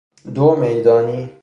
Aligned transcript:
دو 0.33 0.43
و 0.47 0.55
میدانی 0.55 1.33